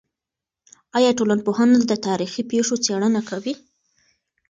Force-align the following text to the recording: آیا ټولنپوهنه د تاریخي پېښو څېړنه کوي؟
آیا 0.97 1.11
ټولنپوهنه 1.17 1.77
د 1.89 1.93
تاریخي 2.07 2.41
پېښو 2.51 2.75
څېړنه 2.85 3.21
کوي؟ 3.29 3.53